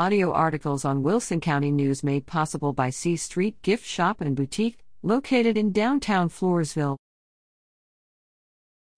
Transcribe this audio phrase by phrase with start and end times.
[0.00, 4.78] Audio articles on Wilson County News made possible by C Street Gift Shop and Boutique,
[5.02, 6.96] located in downtown Floresville.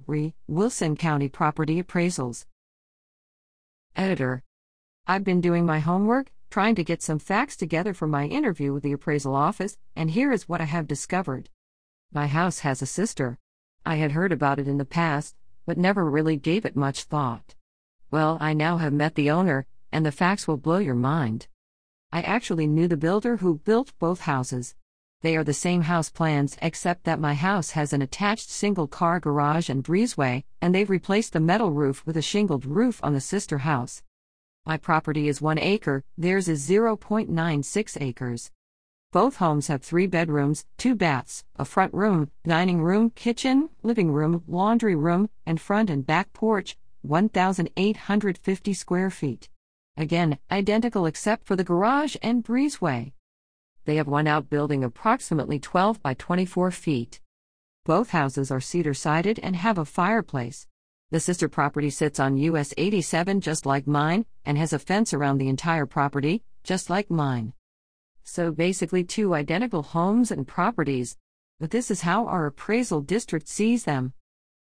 [0.07, 2.47] Re Wilson County Property Appraisals.
[3.97, 4.45] Editor.
[5.05, 8.85] I've been doing my homework, trying to get some facts together for my interview with
[8.85, 11.49] the appraisal office, and here is what I have discovered.
[12.13, 13.41] My house has a sister.
[13.85, 15.35] I had heard about it in the past,
[15.67, 17.57] but never really gave it much thought.
[18.13, 21.47] Well, I now have met the owner, and the facts will blow your mind.
[22.13, 24.75] I actually knew the builder who built both houses.
[25.23, 29.21] They are the same house plans, except that my house has an attached single car
[29.21, 33.21] garage and breezeway, and they've replaced the metal roof with a shingled roof on the
[33.21, 34.03] sister house.
[34.67, 38.51] My property is one acre, theirs is 0.96 acres.
[39.13, 44.43] Both homes have three bedrooms, two baths, a front room, dining room, kitchen, living room,
[44.49, 49.49] laundry room, and front and back porch, 1,850 square feet.
[49.97, 53.13] Again, identical except for the garage and breezeway.
[53.85, 57.21] They have one outbuilding approximately 12 by 24 feet.
[57.85, 60.67] Both houses are cedar sided and have a fireplace.
[61.11, 65.39] The sister property sits on US 87 just like mine, and has a fence around
[65.39, 67.53] the entire property, just like mine.
[68.25, 71.19] So basically, two identical homes and properties.
[71.61, 74.15] But this is how our appraisal district sees them.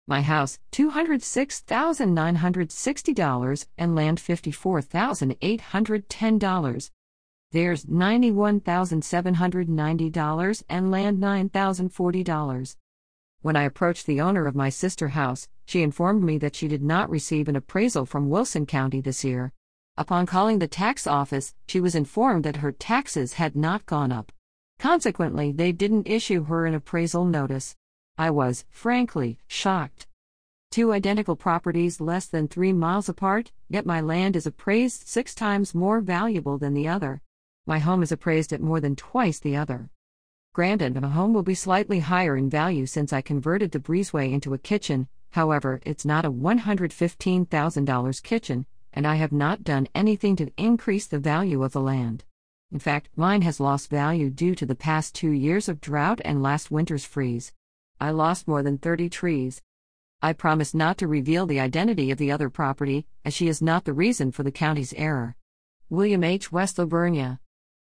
[0.08, 6.91] My house, $206,960 and land $54,810.
[7.53, 12.77] There's $91,790 and land $9,040.
[13.42, 16.83] When I approached the owner of my sister house, she informed me that she did
[16.83, 19.53] not receive an appraisal from Wilson County this year.
[19.97, 24.33] Upon calling the tax office, she was informed that her taxes had not gone up.
[24.78, 27.77] Consequently, they didn't issue her an appraisal notice.
[28.19, 30.07] I was, frankly, shocked.
[30.71, 35.75] Two identical properties less than three miles apart, yet my land is appraised six times
[35.75, 37.21] more valuable than the other.
[37.67, 39.91] My home is appraised at more than twice the other.
[40.55, 44.53] Granted, my home will be slightly higher in value since I converted the breezeway into
[44.53, 50.53] a kitchen, however, it's not a $115,000 kitchen, and I have not done anything to
[50.59, 52.25] increase the value of the land.
[52.71, 56.43] In fact, mine has lost value due to the past two years of drought and
[56.43, 57.53] last winter's freeze.
[58.03, 59.63] I lost more than 30 trees.
[60.21, 63.85] I promise not to reveal the identity of the other property, as she is not
[63.85, 65.37] the reason for the county's error.
[65.89, 66.51] William H.
[66.51, 67.39] West La Vernia.